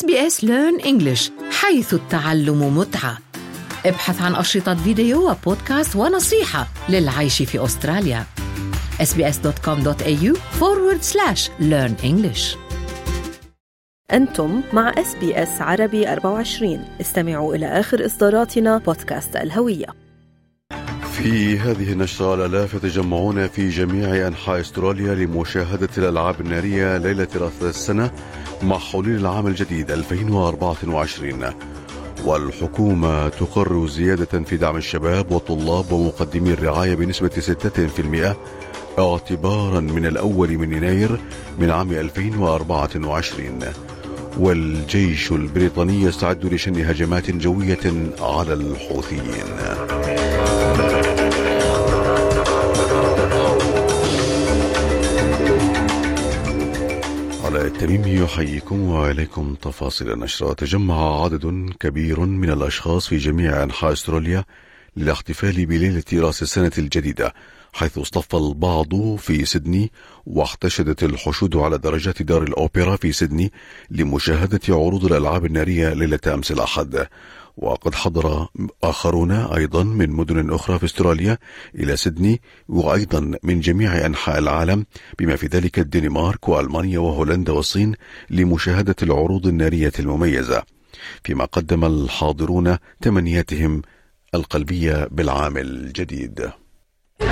[0.00, 3.18] SBS Learn English حيث التعلم متعة.
[3.86, 8.24] ابحث عن أشرطة فيديو وبودكاست ونصيحة للعيش في أستراليا.
[9.02, 12.56] Sbs.com.au forward slash learn English.
[14.12, 19.86] أنتم مع اس بي اس عربي 24 استمعوا إلى آخر إصداراتنا بودكاست الهوية.
[21.12, 28.10] في هذه النشرة الآلاف يتجمعون في جميع أنحاء أستراليا لمشاهدة الألعاب النارية ليلة رأس السنة.
[28.62, 31.44] مع حلول العام الجديد 2024
[32.24, 37.30] والحكومة تقرر زيادة في دعم الشباب والطلاب ومقدمي الرعاية بنسبة
[38.96, 41.20] 6% اعتبارا من الأول من يناير
[41.58, 43.60] من عام 2024
[44.38, 49.44] والجيش البريطاني يستعد لشن هجمات جوية على الحوثيين.
[57.72, 60.52] على التميم يحييكم وإليكم تفاصيل النشرة.
[60.52, 64.44] تجمع عدد كبير من الأشخاص في جميع أنحاء أستراليا
[64.96, 67.34] للاحتفال بليلة رأس السنة الجديدة
[67.72, 69.92] حيث اصطف البعض في سيدني
[70.26, 73.52] واحتشدت الحشود على درجات دار الأوبرا في سيدني
[73.90, 77.06] لمشاهدة عروض الألعاب النارية ليلة أمس الأحد.
[77.56, 78.48] وقد حضر
[78.82, 81.38] آخرون أيضا من مدن أخرى في أستراليا
[81.74, 84.86] إلى سيدني وأيضا من جميع أنحاء العالم
[85.18, 87.94] بما في ذلك الدنمارك وألمانيا وهولندا والصين
[88.30, 90.62] لمشاهدة العروض النارية المميزة
[91.24, 93.82] فيما قدم الحاضرون تمنياتهم
[94.34, 96.50] القلبية بالعام الجديد.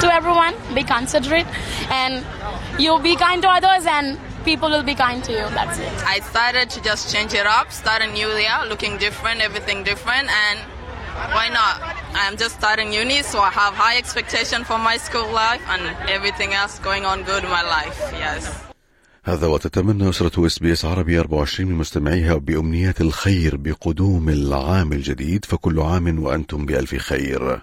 [0.00, 1.46] To everyone be considerate
[1.90, 2.24] and
[2.78, 6.20] you'll be kind to others and people will be kind to you that's it I
[6.32, 10.58] started to just change it up, start a new year, looking different, everything different, and
[11.36, 11.76] why not?
[12.14, 15.82] I'm just starting uni, so I have high expectation for my school life and
[16.16, 17.98] everything else going on good in my life.
[18.12, 18.42] Yes.
[19.24, 25.44] هذا وتتمنى أسرة اس بي اس عربي 24 من مستمعيها بأمنيات الخير بقدوم العام الجديد
[25.44, 27.62] فكل عام وأنتم بألف خير.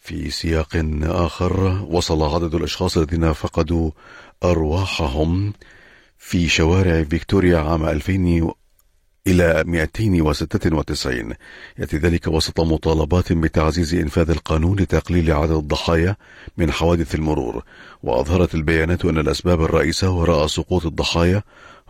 [0.00, 0.68] في سياق
[1.02, 3.90] آخر وصل عدد الأشخاص الذين فقدوا
[4.44, 5.52] أرواحهم
[6.18, 8.52] في شوارع فيكتوريا عام 2000
[9.26, 11.34] إلى 296
[11.78, 16.16] يأتي ذلك وسط مطالبات بتعزيز إنفاذ القانون لتقليل عدد الضحايا
[16.56, 17.64] من حوادث المرور.
[18.02, 21.42] وأظهرت البيانات أن الأسباب الرئيسة وراء سقوط الضحايا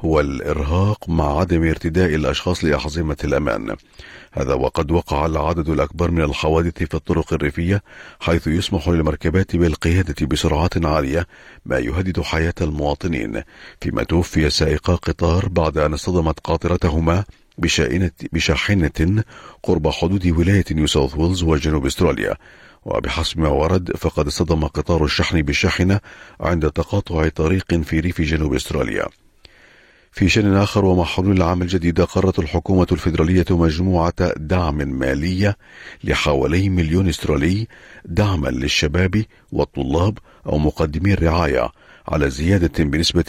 [0.04, 3.76] هو الإرهاق مع عدم ارتداء الأشخاص لأحزمة الأمان.
[4.32, 7.82] هذا وقد وقع العدد الأكبر من الحوادث في الطرق الريفية
[8.20, 11.26] حيث يسمح للمركبات بالقيادة بسرعات عالية
[11.66, 13.42] ما يهدد حياة المواطنين
[13.80, 17.24] فيما توفي سائقا قطار بعد أن اصطدمت قاطرتهما
[17.58, 19.24] بشائنة بشاحنة
[19.62, 22.36] قرب حدود ولاية نيو ساوث ويلز وجنوب أستراليا.
[22.84, 26.00] وبحسب ما ورد فقد اصطدم قطار الشحن بالشاحنة
[26.40, 29.08] عند تقاطع طريق في ريف جنوب أستراليا.
[30.12, 35.56] في شأن آخر ومع حلول العام الجديد قررت الحكومة الفيدرالية مجموعة دعم مالية
[36.04, 37.66] لحوالي مليون استرالي
[38.04, 41.68] دعما للشباب والطلاب أو مقدمي الرعاية
[42.08, 43.24] على زيادة بنسبة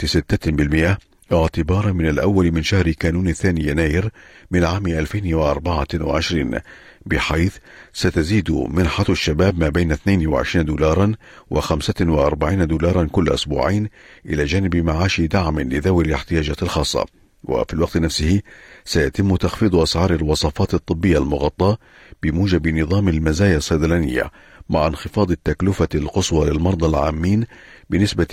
[0.96, 4.10] 6% اعتبارا من الأول من شهر كانون الثاني يناير
[4.50, 6.58] من عام 2024
[7.06, 7.56] بحيث
[7.92, 11.12] ستزيد منحة الشباب ما بين 22 دولارا
[11.54, 13.88] و45 دولارا كل أسبوعين
[14.26, 17.06] إلى جانب معاش دعم لذوي الاحتياجات الخاصة.
[17.44, 18.40] وفي الوقت نفسه
[18.84, 21.78] سيتم تخفيض أسعار الوصفات الطبية المغطاة
[22.22, 24.30] بموجب نظام المزايا الصيدلانية
[24.70, 27.46] مع انخفاض التكلفة القصوى للمرضى العامين
[27.90, 28.26] بنسبة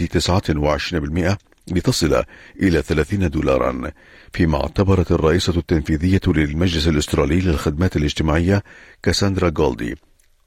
[1.31, 2.23] 29% لتصل
[2.61, 3.91] إلى 30 دولارا.
[4.33, 8.63] فيما اعتبرت الرئيسة التنفيذية للمجلس الأسترالي للخدمات الاجتماعية
[9.03, 9.95] كاساندرا جولدي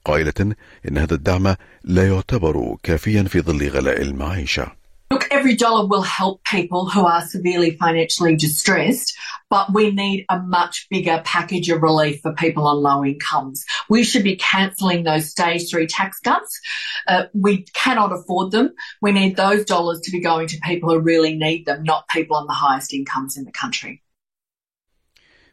[0.04, 0.54] قائلة
[0.88, 1.54] إن هذا الدعم
[1.84, 4.79] لا يعتبر كافيا في ظل غلاء المعيشة.
[5.12, 9.12] Look, every dollar will help people who are severely financially distressed,
[9.48, 13.64] but we need a much bigger package of relief for people on low incomes.
[13.88, 16.60] We should be cancelling those stage three tax cuts.
[17.08, 18.72] Uh, we cannot afford them.
[19.02, 22.36] We need those dollars to be going to people who really need them, not people
[22.36, 24.02] on the highest incomes in the country.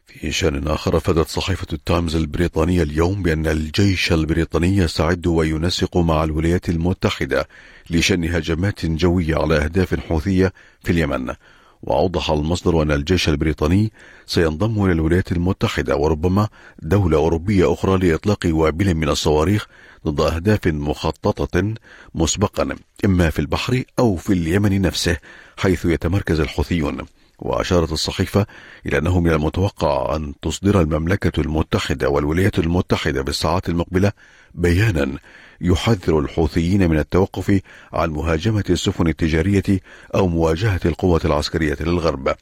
[0.08, 6.68] في شأن آخر أفادت صحيفة التايمز البريطانية اليوم بأن الجيش البريطاني يستعد وينسق مع الولايات
[6.68, 7.48] المتحدة
[7.90, 10.52] لشن هجمات جوية على أهداف حوثية
[10.84, 11.34] في اليمن.
[11.82, 13.92] وأوضح المصدر أن الجيش البريطاني
[14.26, 16.48] سينضم إلى الولايات المتحدة وربما
[16.82, 19.66] دولة أوروبية أخرى لإطلاق وابل من الصواريخ
[20.06, 21.74] ضد أهداف مخططة
[22.14, 25.16] مسبقا إما في البحر أو في اليمن نفسه
[25.56, 26.98] حيث يتمركز الحوثيون.
[27.38, 28.46] وأشارت الصحيفة
[28.86, 34.12] إلى أنه من المتوقع أن تصدر المملكة المتحدة والولايات المتحدة بالساعات المقبلة
[34.54, 35.18] بيانا
[35.60, 37.60] يحذر الحوثيين من التوقف
[37.92, 39.80] عن مهاجمة السفن التجارية
[40.14, 42.34] أو مواجهة القوة العسكرية للغرب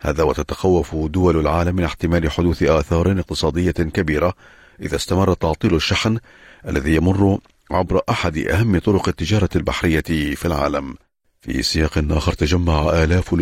[0.00, 4.34] هذا وتتخوف دول العالم من احتمال حدوث آثار اقتصادية كبيرة
[4.80, 6.18] إذا استمر تعطيل الشحن
[6.68, 7.38] الذي يمر
[7.70, 10.94] عبر أحد أهم طرق التجارة البحرية في العالم.
[11.46, 13.34] في سياق آخر تجمع آلاف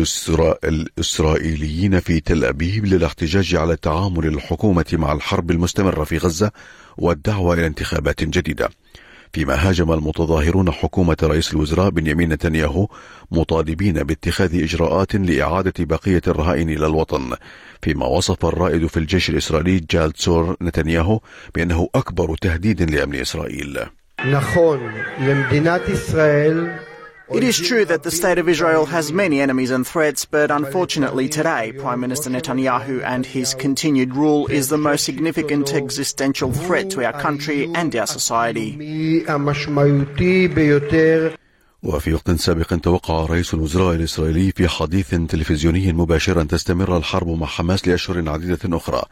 [0.63, 6.51] الإسرائيليين في تل أبيب للاحتجاج على تعامل الحكومة مع الحرب المستمرة في غزة
[6.97, 8.69] والدعوة إلى انتخابات جديدة.
[9.33, 12.87] فيما هاجم المتظاهرون حكومة رئيس الوزراء بنيامين نتنياهو
[13.31, 17.35] مطالبين باتخاذ إجراءات لإعادة بقية الرهائن إلى الوطن
[17.81, 21.19] فيما وصف الرائد في الجيش الإسرائيلي جالتسور نتنياهو
[21.55, 23.79] بأنه أكبر تهديد لأمن إسرائيل
[27.32, 31.28] It is true that the state of Israel has many enemies and threats, but unfortunately
[31.28, 37.04] today, Prime Minister Netanyahu and his continued rule is the most significant existential threat to
[37.04, 38.70] our country and our society.
[41.82, 47.46] وفي وقت سابق توقع رئيس الوزراء الإسرائيلي في حديث تلفزيوني مباشر أن تستمر الحرب مع
[47.46, 49.02] حماس لأشهر عديدة أخرى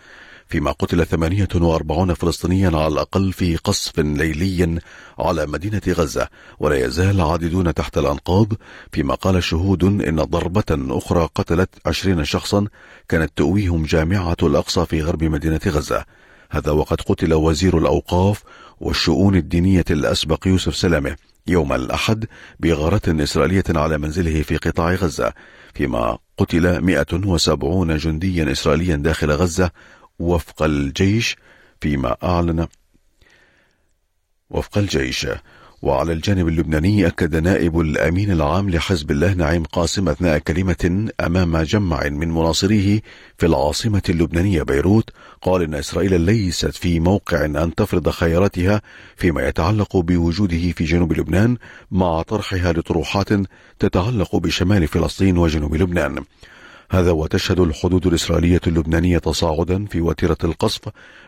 [0.48, 4.80] فيما قتل 48 فلسطينيا على الأقل في قصف ليلي
[5.20, 6.28] على مدينة غزة
[6.60, 8.54] ولا يزال عديدون تحت الأنقاض
[8.92, 12.68] فيما قال شهود إن ضربة أخرى قتلت 20 شخصا
[13.10, 16.06] كانت تؤويهم جامعة الأقصى في غرب مدينة غزة.
[16.52, 18.44] هذا وقد قتل وزير الأوقاف
[18.80, 21.16] والشؤون الدينية الأسبق يوسف سلامة
[21.48, 22.26] يوم الأحد
[22.60, 25.34] بغارة إسرائيلية على منزله في قطاع غزة
[25.74, 29.72] فيما قتل 170 جنديا إسرائيليا داخل غزة
[30.24, 31.36] وفق الجيش
[31.82, 32.68] فيما أعلن.
[34.50, 35.28] وفق الجيش.
[35.84, 42.10] وعلى الجانب اللبناني أكد نائب الأمين العام لحزب الله نعيم قاسم أثناء كلمة أمام جمع
[42.10, 43.02] من مناصريه
[43.38, 45.10] في العاصمة اللبنانية بيروت
[45.42, 48.82] قال إن إسرائيل ليست في موقع أن تفرض خياراتها
[49.16, 51.58] فيما يتعلق بوجوده في جنوب لبنان
[51.92, 53.30] مع طرحها لطروحات
[53.80, 56.24] تتعلق بشمال فلسطين وجنوب لبنان.
[56.94, 60.82] هذا وتشهد الحدود الإسرائيلية اللبنانية تصاعدا في وتيرة القصف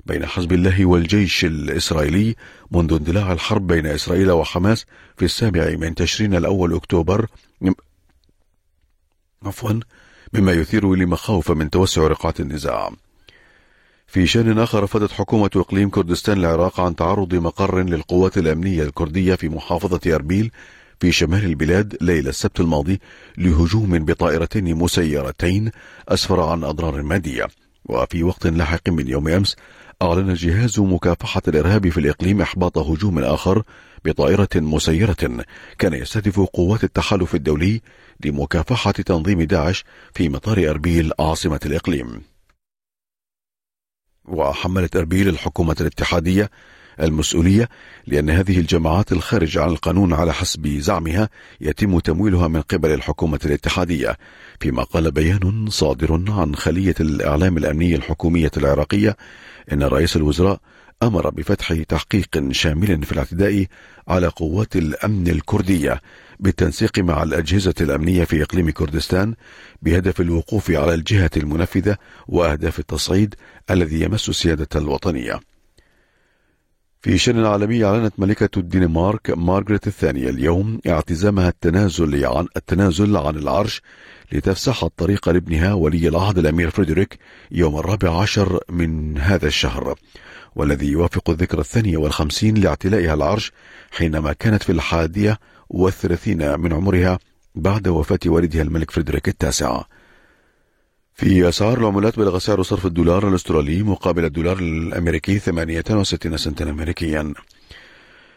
[0.05, 2.35] بين حزب الله والجيش الإسرائيلي
[2.71, 4.85] منذ اندلاع الحرب بين إسرائيل وحماس
[5.17, 7.27] في السابع من تشرين الأول أكتوبر.
[9.43, 9.79] عفوا
[10.33, 12.91] مما يثير لمخاوف من توسع رقعة النزاع.
[14.07, 19.49] في شان آخر رفضت حكومة إقليم كردستان العراق عن تعرض مقر للقوات الأمنية الكردية في
[19.49, 20.51] محافظة أربيل
[20.99, 22.99] في شمال البلاد ليلة السبت الماضي
[23.37, 25.71] لهجوم بطائرتين مسيرتين
[26.09, 27.47] أسفر عن أضرار مادية.
[27.85, 29.55] وفي وقت لاحق من يوم أمس
[30.01, 33.63] أعلن جهاز مكافحة الإرهاب في الإقليم إحباط هجوم آخر
[34.05, 35.45] بطائرة مسيرة.
[35.79, 37.81] كان يستهدف قوات التحالف الدولي
[38.25, 39.83] لمكافحة تنظيم داعش
[40.13, 42.21] في مطار أربيل عاصمة الإقليم.
[44.25, 46.49] وحملت أربيل الحكومة الاتحادية
[47.01, 47.69] المسؤولية
[48.07, 51.29] لأن هذه الجماعات الخارجة عن القانون على حسب زعمها
[51.61, 54.17] يتم تمويلها من قبل الحكومة الاتحادية
[54.59, 59.17] فيما قال بيان صادر عن خلية الإعلام الأمني الحكومية العراقية
[59.71, 60.59] إن رئيس الوزراء
[61.03, 63.65] أمر بفتح تحقيق شامل في الاعتداء
[64.07, 66.01] على قوات الأمن الكردية
[66.39, 69.35] بالتنسيق مع الأجهزة الأمنية في إقليم كردستان
[69.81, 73.35] بهدف الوقوف على الجهة المنفذة وأهداف التصعيد
[73.71, 75.39] الذي يمس السيادة الوطنية.
[77.05, 83.81] في شأن عالمي أعلنت ملكة الدنمارك مارغريت الثانية اليوم اعتزامها التنازل عن التنازل عن العرش
[84.31, 87.19] لتفسح الطريق لابنها ولي العهد الأمير فريدريك
[87.51, 89.95] يوم الرابع عشر من هذا الشهر.
[90.55, 93.51] والذي يوافق الذكرى الثانية والخمسين لاعتلائها العرش
[93.91, 95.39] حينما كانت في الحادية
[95.69, 97.19] والثلاثين من عمرها
[97.55, 99.81] بعد وفاة والدها الملك فريدريك التاسع.
[101.15, 107.33] في أسعار العملات بلغ سعر صرف الدولار الأسترالي مقابل الدولار الأمريكي 68 سنتا أمريكيا.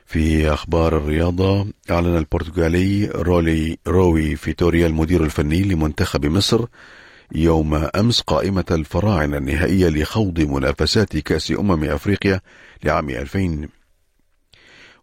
[0.07, 6.65] في أخبار الرياضة أعلن البرتغالي رولي روي فيتوريا المدير الفني لمنتخب مصر
[7.35, 12.41] يوم أمس قائمة الفراعنة النهائية لخوض منافسات كأس أمم أفريقيا
[12.85, 13.69] لعام 2000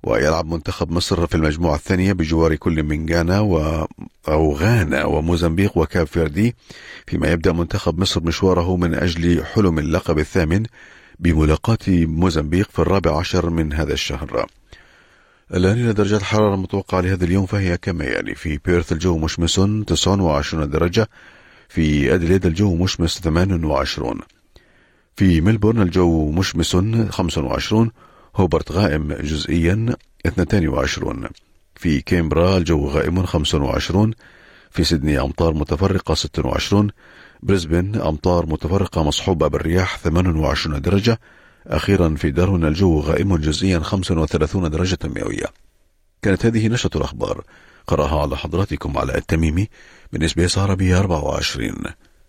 [0.05, 3.85] ويلعب منتخب مصر في المجموعة الثانية بجوار كل من غانا و
[4.27, 6.55] أو غانا وموزمبيق وكاب فيردي
[7.07, 10.65] فيما يبدأ منتخب مصر مشواره من أجل حلم اللقب الثامن
[11.19, 14.45] بملاقاة موزمبيق في الرابع عشر من هذا الشهر.
[15.53, 19.55] الآن إلى درجات الحرارة المتوقعة لهذا اليوم فهي كما يعني في بيرث الجو مشمس
[19.87, 21.09] 29 درجة
[21.69, 24.19] في أدليد الجو مشمس 28
[25.15, 26.75] في ملبورن الجو مشمس
[27.09, 27.91] 25
[28.35, 31.27] هوبارت غائم جزئيا 22
[31.75, 34.13] في كانبرا الجو غائم 25
[34.71, 36.91] في سيدني أمطار متفرقة 26
[37.43, 41.19] بريسبن أمطار متفرقة مصحوبة بالرياح 28 درجة.
[41.67, 45.45] أخيرا في داروين الجو غائم جزئيا 35 درجة مئوية.
[46.21, 47.43] كانت هذه نشرة الأخبار.
[47.87, 49.69] قرأها على حضراتكم علي التميمي.
[50.13, 51.73] من اس بي عربي 24